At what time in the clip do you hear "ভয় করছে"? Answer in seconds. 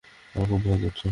0.63-0.99